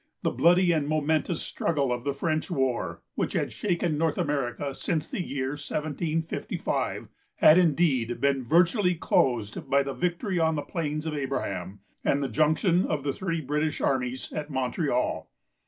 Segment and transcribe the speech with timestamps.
[0.23, 5.07] The bloody and momentous struggle of the French war, which had shaken North America since
[5.07, 11.13] the year 1755, had indeed been virtually closed by the victory on the Plains of
[11.13, 15.29] Abraham, and the junction of the three British armies at Montreal.